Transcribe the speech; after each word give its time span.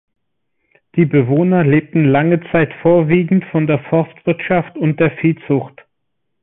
Die 0.95 1.05
Bewohner 1.05 1.63
lebten 1.63 2.05
lange 2.05 2.41
Zeit 2.51 2.73
vorwiegend 2.81 3.45
von 3.51 3.67
der 3.67 3.77
Forstwirtschaft 3.91 4.75
und 4.75 4.99
der 4.99 5.11
Viehzucht. 5.11 5.79